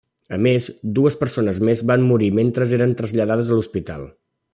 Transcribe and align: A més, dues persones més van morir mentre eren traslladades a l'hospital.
A 0.35 0.37
més, 0.43 0.69
dues 0.99 1.17
persones 1.19 1.59
més 1.69 1.83
van 1.91 2.05
morir 2.13 2.31
mentre 2.39 2.67
eren 2.79 2.97
traslladades 3.03 3.53
a 3.53 3.59
l'hospital. 3.59 4.09